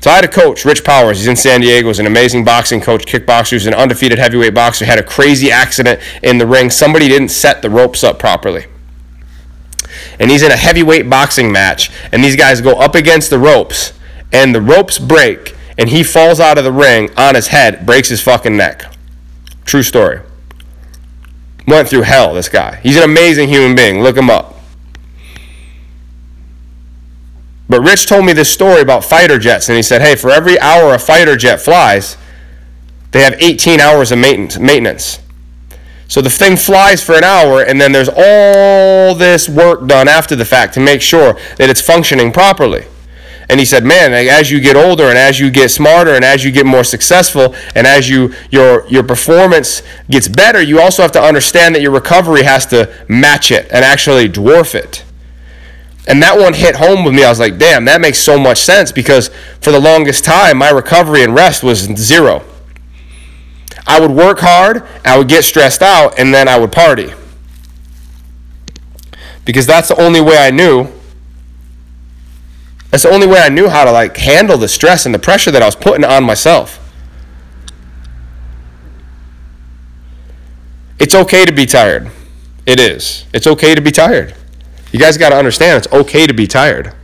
So 0.00 0.10
I 0.10 0.16
had 0.16 0.24
a 0.24 0.28
coach, 0.28 0.64
Rich 0.64 0.84
Powers. 0.84 1.18
He's 1.18 1.26
in 1.26 1.36
San 1.36 1.60
Diego. 1.60 1.88
He's 1.88 1.98
an 1.98 2.06
amazing 2.06 2.44
boxing 2.44 2.80
coach, 2.80 3.06
kickboxer. 3.06 3.52
He's 3.52 3.66
an 3.66 3.74
undefeated 3.74 4.18
heavyweight 4.18 4.54
boxer. 4.54 4.84
Had 4.84 4.98
a 4.98 5.02
crazy 5.02 5.50
accident 5.50 6.00
in 6.22 6.38
the 6.38 6.46
ring. 6.46 6.70
Somebody 6.70 7.08
didn't 7.08 7.30
set 7.30 7.60
the 7.60 7.70
ropes 7.70 8.04
up 8.04 8.18
properly 8.18 8.66
and 10.18 10.30
he's 10.30 10.42
in 10.42 10.50
a 10.50 10.56
heavyweight 10.56 11.08
boxing 11.08 11.52
match, 11.52 11.90
and 12.12 12.22
these 12.22 12.36
guys 12.36 12.60
go 12.60 12.72
up 12.72 12.94
against 12.94 13.30
the 13.30 13.38
ropes, 13.38 13.92
and 14.32 14.54
the 14.54 14.60
ropes 14.60 14.98
break, 14.98 15.54
and 15.78 15.88
he 15.88 16.02
falls 16.02 16.40
out 16.40 16.58
of 16.58 16.64
the 16.64 16.72
ring 16.72 17.10
on 17.16 17.34
his 17.34 17.48
head, 17.48 17.84
breaks 17.86 18.08
his 18.08 18.22
fucking 18.22 18.56
neck. 18.56 18.84
True 19.64 19.82
story. 19.82 20.20
Went 21.66 21.88
through 21.88 22.02
hell, 22.02 22.32
this 22.32 22.48
guy. 22.48 22.76
He's 22.76 22.96
an 22.96 23.02
amazing 23.02 23.48
human 23.48 23.74
being. 23.74 24.02
Look 24.02 24.16
him 24.16 24.30
up. 24.30 24.54
But 27.68 27.80
Rich 27.80 28.06
told 28.06 28.24
me 28.24 28.32
this 28.32 28.52
story 28.52 28.80
about 28.80 29.04
fighter 29.04 29.38
jets, 29.38 29.68
and 29.68 29.76
he 29.76 29.82
said, 29.82 30.00
hey, 30.00 30.14
for 30.14 30.30
every 30.30 30.58
hour 30.60 30.94
a 30.94 30.98
fighter 30.98 31.36
jet 31.36 31.60
flies, 31.60 32.16
they 33.10 33.22
have 33.22 33.34
18 33.40 33.80
hours 33.80 34.12
of 34.12 34.18
maintenance. 34.18 35.18
So 36.08 36.20
the 36.20 36.30
thing 36.30 36.56
flies 36.56 37.02
for 37.02 37.14
an 37.14 37.24
hour, 37.24 37.62
and 37.62 37.80
then 37.80 37.92
there's 37.92 38.08
all 38.08 39.14
this 39.14 39.48
work 39.48 39.86
done 39.86 40.08
after 40.08 40.36
the 40.36 40.44
fact 40.44 40.74
to 40.74 40.80
make 40.80 41.02
sure 41.02 41.34
that 41.56 41.68
it's 41.68 41.80
functioning 41.80 42.32
properly. 42.32 42.86
And 43.48 43.60
he 43.60 43.66
said, 43.66 43.84
"Man, 43.84 44.12
as 44.12 44.50
you 44.50 44.60
get 44.60 44.76
older 44.76 45.04
and 45.04 45.16
as 45.16 45.38
you 45.38 45.50
get 45.50 45.70
smarter 45.70 46.14
and 46.14 46.24
as 46.24 46.44
you 46.44 46.50
get 46.50 46.66
more 46.66 46.82
successful 46.82 47.54
and 47.76 47.86
as 47.86 48.08
you 48.08 48.34
your 48.50 48.84
your 48.88 49.04
performance 49.04 49.82
gets 50.10 50.26
better, 50.26 50.60
you 50.60 50.80
also 50.80 51.02
have 51.02 51.12
to 51.12 51.22
understand 51.22 51.74
that 51.74 51.82
your 51.82 51.92
recovery 51.92 52.42
has 52.42 52.66
to 52.66 52.88
match 53.08 53.52
it 53.52 53.68
and 53.70 53.84
actually 53.84 54.28
dwarf 54.28 54.74
it." 54.74 55.04
And 56.08 56.22
that 56.22 56.38
one 56.38 56.54
hit 56.54 56.76
home 56.76 57.04
with 57.04 57.14
me. 57.14 57.24
I 57.24 57.28
was 57.28 57.40
like, 57.40 57.58
"Damn, 57.58 57.84
that 57.84 58.00
makes 58.00 58.18
so 58.18 58.38
much 58.38 58.58
sense 58.58 58.92
because 58.92 59.30
for 59.60 59.72
the 59.72 59.80
longest 59.80 60.24
time 60.24 60.58
my 60.58 60.70
recovery 60.70 61.22
and 61.22 61.34
rest 61.34 61.62
was 61.62 61.88
zero. 61.96 62.42
I 63.86 64.00
would 64.00 64.10
work 64.10 64.40
hard, 64.40 64.82
I 65.04 65.16
would 65.16 65.28
get 65.28 65.44
stressed 65.44 65.82
out, 65.82 66.18
and 66.18 66.34
then 66.34 66.48
I 66.48 66.58
would 66.58 66.72
party. 66.72 67.12
Because 69.44 69.66
that's 69.66 69.88
the 69.88 70.00
only 70.00 70.20
way 70.20 70.36
I 70.38 70.50
knew. 70.50 70.88
That's 72.90 73.04
the 73.04 73.10
only 73.10 73.26
way 73.26 73.38
I 73.40 73.48
knew 73.48 73.68
how 73.68 73.84
to 73.84 73.92
like 73.92 74.16
handle 74.16 74.58
the 74.58 74.68
stress 74.68 75.06
and 75.06 75.14
the 75.14 75.18
pressure 75.18 75.50
that 75.50 75.62
I 75.62 75.66
was 75.66 75.76
putting 75.76 76.04
on 76.04 76.24
myself. 76.24 76.82
It's 80.98 81.14
okay 81.14 81.44
to 81.44 81.52
be 81.52 81.66
tired. 81.66 82.10
It 82.64 82.80
is. 82.80 83.26
It's 83.32 83.46
okay 83.46 83.74
to 83.74 83.80
be 83.80 83.92
tired. 83.92 84.34
You 84.92 84.98
guys 84.98 85.18
got 85.18 85.28
to 85.28 85.36
understand 85.36 85.84
it's 85.84 85.92
okay 85.92 86.26
to 86.26 86.34
be 86.34 86.46
tired. 86.46 86.94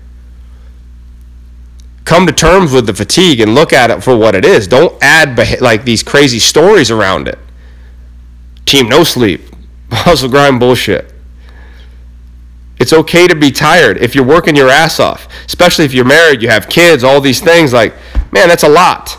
Come 2.12 2.26
to 2.26 2.33
terms 2.33 2.75
with 2.75 2.85
the 2.85 2.92
fatigue 2.92 3.40
and 3.40 3.54
look 3.54 3.73
at 3.73 3.90
it 3.90 4.04
for 4.04 4.14
what 4.14 4.35
it 4.35 4.45
is. 4.45 4.69
Don't 4.69 5.02
add 5.02 5.62
like 5.62 5.87
these 5.87 6.02
crazy 6.02 6.38
stories 6.38 6.90
around 6.90 7.26
it. 7.26 7.38
Team 8.66 8.87
no 8.87 9.02
sleep, 9.02 9.40
hustle 9.90 10.28
grind 10.28 10.61
bullshit. 10.61 11.11
It's 12.78 12.92
okay 12.92 13.26
to 13.28 13.35
be 13.35 13.50
tired 13.50 13.97
if 13.97 14.14
you're 14.14 14.26
working 14.26 14.54
your 14.54 14.69
ass 14.69 15.00
off, 15.00 15.26
especially 15.47 15.87
if 15.87 15.95
you're 15.95 16.04
married, 16.04 16.42
you 16.42 16.50
have 16.50 16.69
kids, 16.69 17.02
all 17.02 17.19
these 17.19 17.40
things. 17.40 17.73
Like, 17.73 17.95
man, 18.31 18.47
that's 18.47 18.64
a 18.64 18.69
lot. 18.69 19.16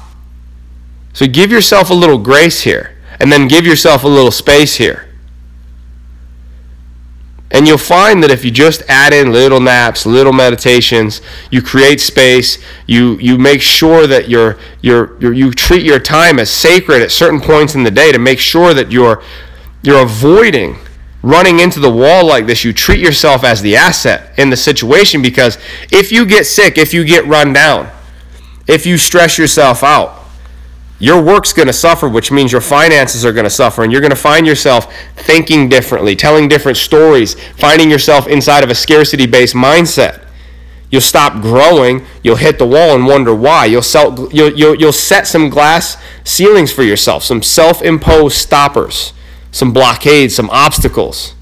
So 1.13 1.25
give 1.25 1.51
yourself 1.51 1.89
a 1.89 1.95
little 1.95 2.19
grace 2.19 2.62
here, 2.62 2.95
and 3.19 3.31
then 3.31 3.47
give 3.47 3.65
yourself 3.65 4.03
a 4.03 4.07
little 4.07 4.31
space 4.31 4.75
here. 4.75 5.12
And 7.53 7.67
you'll 7.67 7.77
find 7.77 8.24
that 8.24 8.31
if 8.31 8.43
you 8.43 8.50
just 8.50 8.81
add 8.89 9.13
in 9.13 9.31
little 9.31 9.60
naps, 9.60 10.07
little 10.07 10.33
meditations, 10.33 11.22
you 11.51 11.62
create 11.62 12.01
space, 12.01 12.57
you, 12.88 13.17
you 13.19 13.38
make 13.38 13.62
sure 13.62 14.07
that 14.07 14.27
you're, 14.27 14.57
you're, 14.81 15.22
you 15.22 15.51
treat 15.51 15.83
your 15.83 16.00
time 16.00 16.39
as 16.39 16.50
sacred 16.50 17.03
at 17.03 17.12
certain 17.12 17.39
points 17.39 17.75
in 17.75 17.83
the 17.83 17.91
day 17.91 18.12
to 18.12 18.17
make 18.17 18.39
sure 18.39 18.74
that 18.74 18.91
you're, 18.91 19.22
you're 19.83 20.01
avoiding 20.01 20.77
running 21.22 21.60
into 21.60 21.79
the 21.79 21.91
wall 21.91 22.25
like 22.25 22.48
this. 22.48 22.63
You 22.63 22.74
treat 22.74 23.00
yourself 23.00 23.43
as 23.43 23.62
the 23.62 23.75
asset 23.75 24.38
in 24.39 24.50
the 24.50 24.57
situation 24.57 25.22
because 25.22 25.60
if 25.91 26.12
you 26.12 26.25
get 26.25 26.48
sick, 26.48 26.79
if 26.79 26.91
you 26.91 27.05
get 27.05 27.25
run 27.27 27.53
down, 27.53 27.89
if 28.67 28.86
you 28.88 28.98
stress 28.98 29.38
yourself 29.38 29.83
out, 29.83 30.23
your 31.00 31.21
work's 31.21 31.53
going 31.53 31.67
to 31.67 31.73
suffer, 31.73 32.07
which 32.07 32.31
means 32.31 32.51
your 32.51 32.62
finances 32.62 33.25
are 33.25 33.33
going 33.33 33.43
to 33.43 33.50
suffer, 33.50 33.83
and 33.83 33.91
you're 33.91 34.01
going 34.01 34.12
to 34.12 34.15
find 34.15 34.45
yourself 34.45 34.93
thinking 35.15 35.67
differently, 35.67 36.15
telling 36.15 36.47
different 36.47 36.77
stories, 36.77 37.35
finding 37.57 37.89
yourself 37.89 38.27
inside 38.27 38.63
of 38.63 38.69
a 38.69 38.75
scarcity 38.75 39.25
based 39.25 39.55
mindset. 39.55 40.23
You'll 40.93 41.01
stop 41.01 41.41
growing, 41.41 42.05
you'll 42.21 42.35
hit 42.35 42.59
the 42.59 42.67
wall 42.67 42.93
and 42.93 43.07
wonder 43.07 43.33
why. 43.33 43.65
You'll, 43.65 43.81
sell, 43.81 44.29
you'll, 44.31 44.53
you'll, 44.53 44.75
you'll 44.75 44.93
set 44.93 45.25
some 45.25 45.50
glass 45.50 45.97
ceilings 46.23 46.71
for 46.71 46.83
yourself, 46.83 47.23
some 47.23 47.41
self 47.41 47.81
imposed 47.81 48.38
stoppers, 48.38 49.12
some 49.51 49.73
blockades, 49.73 50.35
some 50.35 50.51
obstacles, 50.51 51.33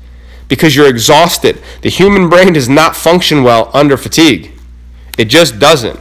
because 0.48 0.74
you're 0.74 0.88
exhausted. 0.88 1.62
The 1.82 1.90
human 1.90 2.30
brain 2.30 2.54
does 2.54 2.70
not 2.70 2.96
function 2.96 3.44
well 3.44 3.70
under 3.74 3.98
fatigue, 3.98 4.54
it 5.18 5.26
just 5.26 5.60
doesn't. 5.60 6.00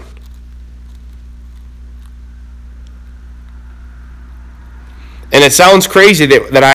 And 5.32 5.44
it 5.44 5.52
sounds 5.52 5.86
crazy 5.86 6.26
that, 6.26 6.50
that 6.52 6.64
I 6.64 6.72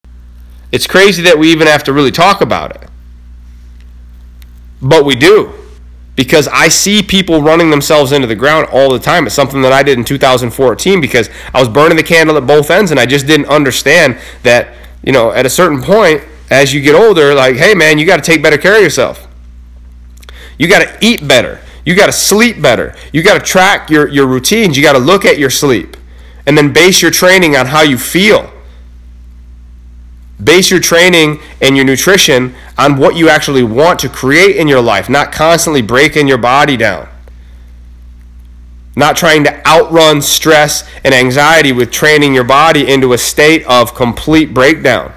it's 0.71 0.87
crazy 0.87 1.23
that 1.23 1.39
we 1.39 1.51
even 1.53 1.67
have 1.67 1.85
to 1.85 1.93
really 1.93 2.11
talk 2.11 2.41
about 2.41 2.75
it. 2.75 2.89
But 4.81 5.05
we 5.05 5.15
do. 5.15 5.53
Because 6.17 6.49
I 6.49 6.67
see 6.67 7.01
people 7.01 7.41
running 7.41 7.69
themselves 7.69 8.11
into 8.11 8.27
the 8.27 8.35
ground 8.35 8.67
all 8.71 8.91
the 8.91 8.99
time. 8.99 9.25
It's 9.25 9.35
something 9.35 9.61
that 9.61 9.71
I 9.71 9.83
did 9.83 9.97
in 9.97 10.05
2014 10.05 10.99
because 10.99 11.29
I 11.53 11.59
was 11.59 11.69
burning 11.69 11.97
the 11.97 12.03
candle 12.03 12.35
at 12.37 12.45
both 12.45 12.71
ends 12.71 12.91
and 12.91 12.99
I 12.99 13.05
just 13.05 13.25
didn't 13.27 13.47
understand 13.47 14.17
that, 14.43 14.75
you 15.01 15.13
know, 15.13 15.31
at 15.31 15.45
a 15.45 15.49
certain 15.49 15.81
point, 15.81 16.23
as 16.49 16.73
you 16.73 16.81
get 16.81 16.93
older, 16.95 17.33
like, 17.33 17.55
hey 17.55 17.73
man, 17.73 17.97
you 17.97 18.05
got 18.05 18.17
to 18.17 18.21
take 18.21 18.43
better 18.43 18.57
care 18.57 18.75
of 18.75 18.81
yourself. 18.81 19.27
You 20.57 20.67
got 20.67 20.85
to 20.85 20.97
eat 21.05 21.25
better. 21.27 21.61
You 21.85 21.95
got 21.95 22.07
to 22.07 22.13
sleep 22.13 22.61
better. 22.61 22.95
You 23.13 23.23
got 23.23 23.33
to 23.35 23.45
track 23.45 23.89
your, 23.89 24.09
your 24.09 24.27
routines. 24.27 24.75
You 24.75 24.83
got 24.83 24.93
to 24.93 24.99
look 24.99 25.25
at 25.25 25.37
your 25.37 25.49
sleep 25.49 25.95
and 26.45 26.57
then 26.57 26.73
base 26.73 27.01
your 27.01 27.11
training 27.11 27.55
on 27.55 27.67
how 27.67 27.81
you 27.81 27.97
feel. 27.97 28.51
Base 30.43 30.69
your 30.69 30.79
training 30.79 31.39
and 31.61 31.75
your 31.75 31.85
nutrition 31.85 32.55
on 32.77 32.97
what 32.97 33.15
you 33.15 33.29
actually 33.29 33.63
want 33.63 33.99
to 33.99 34.09
create 34.09 34.57
in 34.57 34.67
your 34.67 34.81
life, 34.81 35.09
not 35.09 35.31
constantly 35.31 35.81
breaking 35.81 36.27
your 36.27 36.37
body 36.37 36.77
down. 36.77 37.07
Not 38.97 39.17
trying 39.17 39.43
to 39.45 39.67
outrun 39.67 40.21
stress 40.21 40.89
and 41.03 41.13
anxiety 41.13 41.71
with 41.71 41.91
training 41.91 42.33
your 42.33 42.43
body 42.43 42.89
into 42.89 43.13
a 43.13 43.17
state 43.17 43.65
of 43.65 43.93
complete 43.93 44.53
breakdown, 44.53 45.13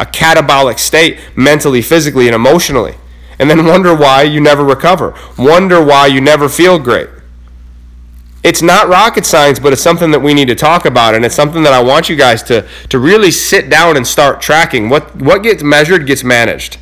a 0.00 0.04
catabolic 0.04 0.78
state 0.78 1.18
mentally, 1.36 1.82
physically, 1.82 2.26
and 2.26 2.34
emotionally. 2.34 2.94
And 3.38 3.48
then 3.50 3.64
wonder 3.64 3.94
why 3.94 4.22
you 4.22 4.40
never 4.40 4.64
recover. 4.64 5.16
Wonder 5.36 5.84
why 5.84 6.06
you 6.06 6.20
never 6.20 6.48
feel 6.48 6.78
great 6.78 7.08
it's 8.42 8.62
not 8.62 8.88
rocket 8.88 9.24
science, 9.24 9.58
but 9.58 9.72
it's 9.72 9.82
something 9.82 10.10
that 10.10 10.20
we 10.20 10.34
need 10.34 10.48
to 10.48 10.54
talk 10.54 10.84
about, 10.84 11.14
and 11.14 11.24
it's 11.24 11.34
something 11.34 11.62
that 11.62 11.72
I 11.72 11.82
want 11.82 12.08
you 12.08 12.16
guys 12.16 12.42
to 12.44 12.66
to 12.88 12.98
really 12.98 13.30
sit 13.30 13.70
down 13.70 13.96
and 13.96 14.06
start 14.06 14.40
tracking. 14.40 14.88
What 14.88 15.14
what 15.16 15.42
gets 15.42 15.62
measured 15.62 16.06
gets 16.06 16.24
managed. 16.24 16.78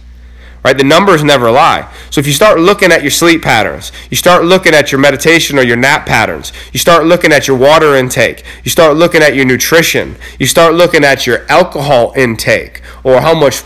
Right? 0.62 0.76
The 0.76 0.84
numbers 0.84 1.24
never 1.24 1.50
lie. 1.50 1.90
So 2.10 2.20
if 2.20 2.26
you 2.26 2.34
start 2.34 2.60
looking 2.60 2.92
at 2.92 3.00
your 3.00 3.10
sleep 3.10 3.40
patterns, 3.42 3.92
you 4.10 4.16
start 4.18 4.44
looking 4.44 4.74
at 4.74 4.92
your 4.92 5.00
meditation 5.00 5.58
or 5.58 5.62
your 5.62 5.78
nap 5.78 6.04
patterns, 6.04 6.52
you 6.72 6.78
start 6.78 7.06
looking 7.06 7.32
at 7.32 7.48
your 7.48 7.56
water 7.56 7.96
intake, 7.96 8.44
you 8.62 8.70
start 8.70 8.94
looking 8.96 9.22
at 9.22 9.34
your 9.34 9.46
nutrition, 9.46 10.16
you 10.38 10.46
start 10.46 10.74
looking 10.74 11.02
at 11.02 11.26
your 11.26 11.50
alcohol 11.50 12.12
intake 12.14 12.82
or 13.04 13.22
how 13.22 13.34
much 13.34 13.62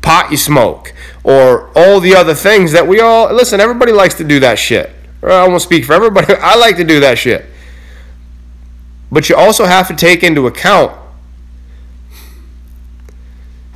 pot 0.00 0.30
you 0.30 0.38
smoke 0.38 0.94
or 1.22 1.70
all 1.76 2.00
the 2.00 2.14
other 2.14 2.34
things 2.34 2.72
that 2.72 2.88
we 2.88 2.98
all 2.98 3.30
listen, 3.32 3.60
everybody 3.60 3.92
likes 3.92 4.14
to 4.14 4.24
do 4.24 4.40
that 4.40 4.58
shit. 4.58 4.90
I 5.22 5.48
won't 5.48 5.62
speak 5.62 5.84
for 5.84 5.94
everybody. 5.94 6.34
I 6.40 6.56
like 6.56 6.76
to 6.76 6.84
do 6.84 7.00
that 7.00 7.18
shit. 7.18 7.46
But 9.10 9.28
you 9.28 9.36
also 9.36 9.64
have 9.64 9.88
to 9.88 9.96
take 9.96 10.22
into 10.22 10.46
account 10.46 10.92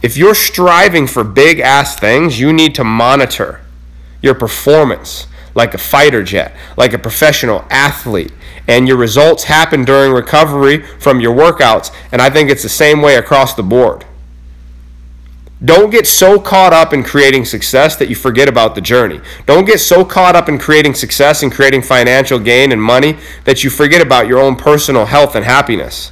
if 0.03 0.17
you're 0.17 0.35
striving 0.35 1.07
for 1.07 1.23
big 1.23 1.61
ass 1.61 1.99
things, 1.99 2.41
you 2.41 2.53
need 2.53 2.75
to 2.75 2.85
monitor 2.85 3.61
your 4.21 4.35
performance 4.35 5.29
like 5.55 5.75
a 5.75 5.79
fighter 5.79 6.25
jet, 6.25 6.55
like 6.77 6.93
a 6.93 6.99
professional 6.99 7.65
athlete. 7.71 8.33
And 8.67 8.89
your 8.89 8.97
results 8.97 9.45
happen 9.45 9.85
during 9.85 10.13
recovery 10.13 10.83
from 10.99 11.21
your 11.21 11.35
workouts. 11.35 11.95
And 12.11 12.21
I 12.21 12.31
think 12.31 12.51
it's 12.51 12.63
the 12.63 12.69
same 12.69 13.01
way 13.01 13.17
across 13.17 13.55
the 13.55 13.63
board. 13.63 14.05
Don't 15.65 15.91
get 15.91 16.07
so 16.07 16.41
caught 16.41 16.73
up 16.73 16.93
in 16.93 17.05
creating 17.05 17.45
success 17.45 17.95
that 17.97 18.09
you 18.09 18.17
forget 18.17 18.49
about 18.49 18.75
the 18.75 18.81
journey. 18.81 19.21
Don't 19.47 19.65
get 19.65 19.79
so 19.79 20.05
caught 20.05 20.35
up 20.35 20.49
in 20.49 20.59
creating 20.59 20.95
success 20.95 21.43
and 21.43 21.53
creating 21.53 21.83
financial 21.83 22.41
gain 22.41 22.73
and 22.73 22.83
money 22.83 23.17
that 23.45 23.63
you 23.63 23.71
forget 23.71 24.01
about 24.01 24.27
your 24.27 24.41
own 24.41 24.57
personal 24.57 25.07
health 25.07 25.37
and 25.37 25.45
happiness. 25.45 26.11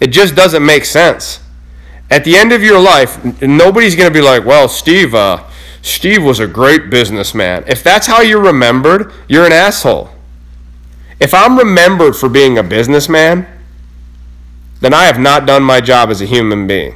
It 0.00 0.08
just 0.08 0.36
doesn't 0.36 0.64
make 0.64 0.84
sense. 0.84 1.40
At 2.08 2.22
the 2.22 2.36
end 2.36 2.52
of 2.52 2.62
your 2.62 2.78
life, 2.78 3.42
nobody's 3.42 3.96
going 3.96 4.08
to 4.08 4.14
be 4.14 4.24
like, 4.24 4.44
well, 4.44 4.68
Steve, 4.68 5.12
uh, 5.12 5.42
Steve 5.82 6.22
was 6.22 6.38
a 6.38 6.46
great 6.46 6.88
businessman. 6.88 7.64
If 7.66 7.82
that's 7.82 8.06
how 8.06 8.20
you're 8.20 8.42
remembered, 8.42 9.12
you're 9.28 9.46
an 9.46 9.52
asshole. 9.52 10.10
If 11.18 11.34
I'm 11.34 11.58
remembered 11.58 12.14
for 12.14 12.28
being 12.28 12.58
a 12.58 12.62
businessman, 12.62 13.48
then 14.80 14.94
I 14.94 15.04
have 15.04 15.18
not 15.18 15.46
done 15.46 15.64
my 15.64 15.80
job 15.80 16.10
as 16.10 16.20
a 16.20 16.26
human 16.26 16.68
being. 16.68 16.94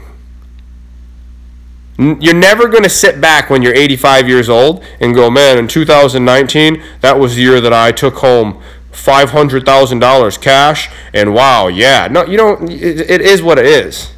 You're 2.00 2.32
never 2.32 2.66
going 2.66 2.82
to 2.82 2.88
sit 2.88 3.20
back 3.20 3.50
when 3.50 3.60
you're 3.60 3.74
85 3.74 4.26
years 4.26 4.48
old 4.48 4.82
and 5.00 5.14
go, 5.14 5.28
man, 5.30 5.58
in 5.58 5.68
2019, 5.68 6.82
that 7.02 7.18
was 7.18 7.34
the 7.36 7.42
year 7.42 7.60
that 7.60 7.74
I 7.74 7.92
took 7.92 8.14
home 8.14 8.62
$500,000 8.92 10.40
cash, 10.40 10.90
and 11.12 11.34
wow, 11.34 11.68
yeah. 11.68 12.08
No, 12.10 12.24
you 12.24 12.38
don't, 12.38 12.70
it, 12.70 13.20
is 13.20 13.42
what 13.42 13.58
it 13.58 13.66
is. 13.66 14.12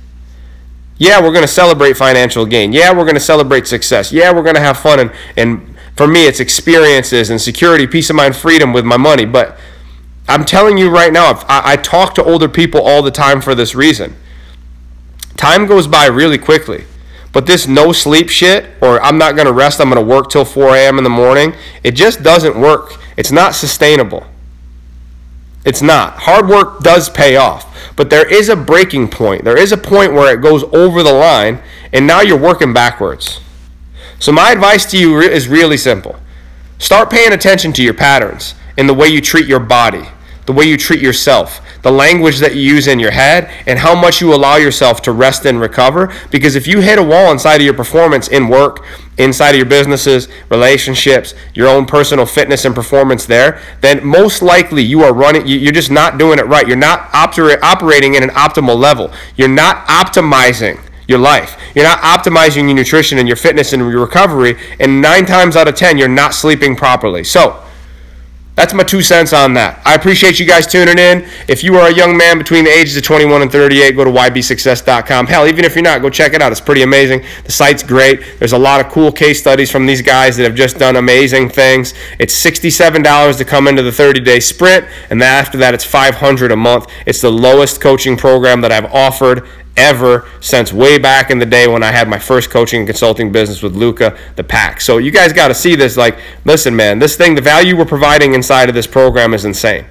Yeah, 0.97 1.21
we're 1.21 1.33
going 1.33 1.43
to 1.43 1.49
celebrate 1.49 1.95
financial 1.95 2.47
gain. 2.47 2.73
Yeah, 2.73 2.93
we're 2.93 3.05
going 3.05 3.15
to 3.15 3.21
celebrate 3.21 3.67
success. 3.67 4.13
Yeah, 4.13 4.33
we're 4.33 4.45
going 4.45 4.55
to 4.55 4.61
have 4.61 4.79
fun. 4.79 5.01
And, 5.01 5.13
and 5.37 5.77
for 5.97 6.07
me, 6.07 6.27
it's 6.27 6.39
experiences 6.39 7.31
and 7.31 7.41
security, 7.41 7.89
peace 7.89 8.11
of 8.11 8.17
mind, 8.17 8.37
freedom 8.37 8.73
with 8.73 8.85
my 8.85 8.97
money. 8.97 9.25
But 9.25 9.59
I'm 10.29 10.45
telling 10.45 10.79
you 10.79 10.89
right 10.89 11.13
now, 11.13 11.33
I, 11.49 11.73
I 11.73 11.77
talk 11.77 12.15
to 12.15 12.25
older 12.25 12.49
people 12.49 12.81
all 12.81 13.03
the 13.03 13.11
time 13.11 13.41
for 13.41 13.57
this 13.57 13.75
reason. 13.75 14.15
Time 15.37 15.67
goes 15.67 15.89
by 15.89 16.07
really 16.07 16.39
quickly. 16.39 16.85
But 17.33 17.47
this 17.47 17.67
no 17.67 17.93
sleep 17.93 18.29
shit, 18.29 18.67
or 18.83 19.01
I'm 19.03 19.17
not 19.17 19.35
going 19.35 19.47
to 19.47 19.53
rest, 19.53 19.81
I'm 19.81 19.91
going 19.91 20.05
to 20.05 20.15
work 20.15 20.29
till 20.29 20.45
4 20.45 20.77
a.m. 20.77 20.99
in 20.99 21.05
the 21.05 21.11
morning, 21.11 21.55
it 21.83 21.93
just 21.93 22.23
doesn't 22.23 22.61
work. 22.61 22.99
It's 23.17 23.33
not 23.33 23.55
sustainable. 23.55 24.27
It's 25.65 25.81
not. 25.81 26.19
Hard 26.21 26.49
work 26.49 26.81
does 26.81 27.09
pay 27.09 27.37
off, 27.37 27.95
but 27.97 28.11
there 28.11 28.31
is 28.31 28.49
a 28.49 28.57
breaking 28.57 29.09
point. 29.09 29.45
There 29.45 29.59
is 29.59 29.73
a 29.73 29.77
point 29.77 30.13
where 30.13 30.33
it 30.35 30.43
goes 30.43 30.65
over 30.65 31.03
the 31.03 31.13
line, 31.13 31.63
and 31.93 32.07
now 32.07 32.21
you're 32.21 32.39
working 32.39 32.73
backwards. 32.73 33.41
So, 34.19 34.33
my 34.33 34.51
advice 34.51 34.85
to 34.91 34.99
you 34.99 35.21
is 35.21 35.49
really 35.49 35.77
simple 35.77 36.17
start 36.79 37.11
paying 37.11 37.33
attention 37.33 37.73
to 37.73 37.83
your 37.83 37.95
patterns 37.95 38.57
in 38.77 38.89
the 38.89 38.95
way 38.95 39.07
you 39.07 39.21
treat 39.21 39.47
your 39.47 39.61
body, 39.61 40.05
the 40.47 40.53
way 40.53 40.65
you 40.65 40.77
treat 40.77 41.01
yourself, 41.01 41.61
the 41.83 41.91
language 41.93 42.39
that 42.39 42.55
you 42.55 42.63
use 42.63 42.87
in 42.87 42.99
your 42.99 43.11
head, 43.11 43.51
and 43.67 43.79
how 43.79 43.95
much 43.95 44.21
you 44.21 44.35
allow 44.35 44.57
yourself 44.57 45.03
to 45.03 45.13
rest 45.13 45.45
and 45.45 45.61
recover. 45.61 46.13
Because 46.31 46.57
if 46.57 46.67
you 46.67 46.81
hit 46.81 46.99
a 46.99 47.03
wall 47.03 47.31
inside 47.33 47.57
of 47.57 47.63
your 47.63 47.75
performance 47.75 48.29
in 48.29 48.49
work, 48.49 48.85
inside 49.19 49.51
of 49.51 49.57
your 49.57 49.67
businesses, 49.67 50.29
relationships, 50.51 51.35
your 51.55 51.69
own 51.69 51.85
personal 51.85 52.25
fitness 52.25 52.65
and 52.65 52.75
performance 52.75 53.27
there, 53.27 53.61
then 53.81 54.05
most 54.05 54.43
likely 54.43 54.83
you 54.83 55.03
are 55.03 55.13
running, 55.13 55.47
you're 55.47 55.73
just 55.73 55.91
not 55.91 56.19
doing 56.19 56.39
it 56.39 56.47
right. 56.47 56.67
You're 56.67 56.77
not 56.77 57.11
operating 57.13 58.15
in 58.15 58.23
an 58.23 58.31
optimal 58.31 58.77
level. 58.77 59.13
You're 59.37 59.49
not 59.49 59.87
optimizing 59.87 60.81
your 61.09 61.19
life. 61.19 61.61
You're 61.75 61.85
not 61.85 62.01
optimizing 62.01 62.65
your 62.65 62.75
nutrition 62.75 63.19
and 63.19 63.29
your 63.29 63.37
fitness 63.37 63.73
and 63.73 63.83
your 63.83 64.01
recovery, 64.01 64.57
and 64.79 65.03
nine 65.03 65.27
times 65.27 65.57
out 65.57 65.69
of 65.69 65.75
ten, 65.75 65.99
you're 65.99 66.09
not 66.09 66.33
sleeping 66.33 66.77
properly. 66.77 67.25
So, 67.25 67.63
That's 68.55 68.75
my 68.75 68.83
two 68.83 69.01
cents 69.01 69.33
on 69.33 69.55
that. 69.55 69.81
I 69.87 69.95
appreciate 69.95 70.39
you 70.39 70.45
guys 70.45 70.67
tuning 70.67 70.99
in. 70.99 71.27
If 71.49 71.65
you 71.65 71.77
are 71.77 71.89
a 71.89 71.95
young 71.95 72.19
man 72.19 72.37
between 72.37 72.65
the 72.65 72.71
ages 72.71 72.95
of 72.99 73.03
21 73.03 73.41
and 73.41 73.51
38, 73.51 73.97
go 73.97 74.05
to 74.05 74.11
ybsuccess.com. 74.11 75.27
Hell, 75.27 75.47
even 75.47 75.65
if 75.65 75.75
you're 75.75 75.83
not, 75.83 76.03
go 76.03 76.11
check 76.11 76.35
it 76.35 76.43
out. 76.43 76.53
It's 76.53 76.61
pretty 76.61 76.83
amazing. 76.83 77.25
The 77.45 77.53
site's 77.53 77.83
great. 77.83 78.39
There's 78.39 78.53
a 78.53 78.59
lot 78.59 78.85
of 78.85 78.93
cool 78.93 79.11
case 79.11 79.41
studies 79.41 79.71
from 79.71 79.87
these 79.87 80.03
guys 80.03 80.37
that 80.37 80.43
have 80.43 80.55
just 80.55 80.79
done 80.79 80.97
amazing 80.97 81.49
things. 81.49 81.95
It's 82.19 82.35
$67 82.45 83.39
to 83.39 83.45
come 83.47 83.69
into 83.69 83.83
the 83.83 83.91
30-day 83.91 84.41
sprint, 84.41 84.87
and 85.09 85.23
after 85.23 85.57
that, 85.57 85.73
it's 85.73 85.91
$500 85.91 86.53
a 86.53 86.57
month. 86.57 86.89
It's 87.07 87.23
the 87.23 87.33
lowest 87.33 87.81
coaching 87.81 88.19
program 88.19 88.61
that 88.61 88.71
I've 88.71 88.93
offered 88.93 89.49
ever 89.77 90.29
since 90.41 90.73
way 90.73 90.99
back 90.99 91.31
in 91.31 91.39
the 91.39 91.47
day 91.47 91.67
when 91.67 91.83
I 91.83 91.93
had 91.93 92.09
my 92.09 92.19
first 92.19 92.51
coaching 92.51 92.81
and 92.81 92.87
consulting 92.89 93.33
business 93.33 93.63
with 93.63 93.75
Luca 93.75 94.17
the 94.37 94.45
Pack. 94.45 94.81
So 94.81 94.99
you 94.99 95.11
guys 95.11 95.33
got 95.33 95.49
to 95.49 95.55
see 95.55 95.75
this. 95.75 95.97
Like, 95.97 96.19
listen, 96.45 96.75
man, 96.77 96.99
this 96.99 97.17
thing, 97.17 97.35
the 97.35 97.41
value 97.41 97.77
we're 97.77 97.85
providing 97.85 98.35
inside 98.35 98.69
of 98.69 98.75
this 98.75 98.87
program 98.87 99.35
is 99.35 99.45
insane. 99.45 99.87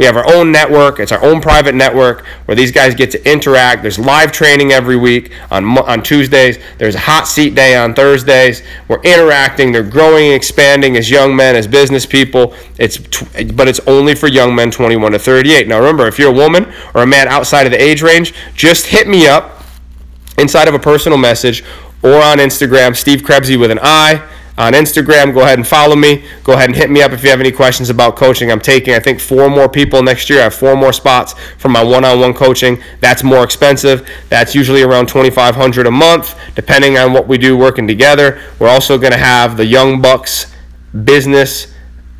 We 0.00 0.06
have 0.06 0.16
our 0.16 0.34
own 0.34 0.50
network. 0.50 0.98
It's 0.98 1.12
our 1.12 1.22
own 1.22 1.42
private 1.42 1.74
network 1.74 2.24
where 2.46 2.54
these 2.54 2.72
guys 2.72 2.94
get 2.94 3.10
to 3.10 3.30
interact. 3.30 3.82
There's 3.82 3.98
live 3.98 4.32
training 4.32 4.72
every 4.72 4.96
week 4.96 5.30
on 5.50 5.76
on 5.76 6.02
Tuesdays. 6.02 6.58
There's 6.78 6.94
a 6.94 7.00
hot 7.00 7.28
seat 7.28 7.54
day 7.54 7.76
on 7.76 7.92
Thursdays. 7.92 8.62
We're 8.88 9.02
interacting. 9.02 9.72
They're 9.72 9.82
growing 9.82 10.28
and 10.28 10.34
expanding 10.34 10.96
as 10.96 11.10
young 11.10 11.36
men, 11.36 11.54
as 11.54 11.66
business 11.66 12.06
people. 12.06 12.54
It's 12.78 12.96
but 12.96 13.68
it's 13.68 13.80
only 13.80 14.14
for 14.14 14.26
young 14.26 14.54
men 14.54 14.70
21 14.70 15.12
to 15.12 15.18
38. 15.18 15.68
Now 15.68 15.76
remember, 15.80 16.06
if 16.06 16.18
you're 16.18 16.30
a 16.30 16.34
woman 16.34 16.72
or 16.94 17.02
a 17.02 17.06
man 17.06 17.28
outside 17.28 17.66
of 17.66 17.72
the 17.72 17.82
age 17.82 18.00
range, 18.00 18.32
just 18.54 18.86
hit 18.86 19.06
me 19.06 19.26
up 19.26 19.64
inside 20.38 20.66
of 20.66 20.72
a 20.72 20.78
personal 20.78 21.18
message 21.18 21.62
or 22.02 22.14
on 22.14 22.38
Instagram, 22.38 22.96
Steve 22.96 23.20
Krebsy 23.20 23.60
with 23.60 23.70
an 23.70 23.78
I 23.82 24.26
on 24.60 24.74
Instagram. 24.74 25.32
Go 25.32 25.40
ahead 25.40 25.58
and 25.58 25.66
follow 25.66 25.96
me. 25.96 26.22
Go 26.44 26.52
ahead 26.52 26.68
and 26.68 26.76
hit 26.76 26.90
me 26.90 27.00
up 27.00 27.12
if 27.12 27.24
you 27.24 27.30
have 27.30 27.40
any 27.40 27.50
questions 27.50 27.88
about 27.88 28.14
coaching. 28.14 28.52
I'm 28.52 28.60
taking, 28.60 28.92
I 28.92 29.00
think, 29.00 29.18
four 29.18 29.48
more 29.48 29.70
people 29.70 30.02
next 30.02 30.28
year. 30.28 30.40
I 30.40 30.44
have 30.44 30.54
four 30.54 30.76
more 30.76 30.92
spots 30.92 31.34
for 31.56 31.70
my 31.70 31.82
one-on-one 31.82 32.34
coaching. 32.34 32.82
That's 33.00 33.24
more 33.24 33.42
expensive. 33.42 34.06
That's 34.28 34.54
usually 34.54 34.82
around 34.82 35.08
2,500 35.08 35.86
a 35.86 35.90
month, 35.90 36.38
depending 36.54 36.98
on 36.98 37.14
what 37.14 37.26
we 37.26 37.38
do 37.38 37.56
working 37.56 37.88
together. 37.88 38.38
We're 38.58 38.68
also 38.68 38.98
going 38.98 39.12
to 39.12 39.18
have 39.18 39.56
the 39.56 39.64
Young 39.64 40.02
Bucks 40.02 40.54
business 41.04 41.72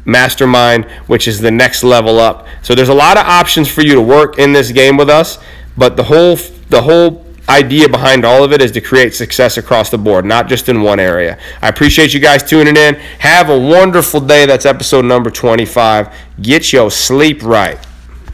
mastermind, 0.06 0.86
which 1.08 1.28
is 1.28 1.40
the 1.40 1.50
next 1.50 1.84
level 1.84 2.18
up. 2.18 2.46
So 2.62 2.74
there's 2.74 2.88
a 2.88 2.94
lot 2.94 3.18
of 3.18 3.26
options 3.26 3.68
for 3.68 3.82
you 3.82 3.94
to 3.94 4.02
work 4.02 4.38
in 4.38 4.54
this 4.54 4.72
game 4.72 4.96
with 4.96 5.10
us, 5.10 5.38
but 5.76 5.96
the 5.96 6.04
whole 6.04 6.36
the 6.70 6.82
whole 6.82 7.26
idea 7.50 7.88
behind 7.88 8.24
all 8.24 8.44
of 8.44 8.52
it 8.52 8.62
is 8.62 8.70
to 8.72 8.80
create 8.80 9.14
success 9.14 9.58
across 9.58 9.90
the 9.90 9.98
board, 9.98 10.24
not 10.24 10.48
just 10.48 10.68
in 10.68 10.82
one 10.82 11.00
area. 11.00 11.38
I 11.60 11.68
appreciate 11.68 12.14
you 12.14 12.20
guys 12.20 12.42
tuning 12.42 12.76
in. 12.76 12.94
Have 13.18 13.50
a 13.50 13.58
wonderful 13.58 14.20
day. 14.20 14.46
That's 14.46 14.64
episode 14.64 15.04
number 15.04 15.30
25. 15.30 16.14
Get 16.40 16.72
your 16.72 16.90
sleep 16.90 17.42
right. 17.42 17.78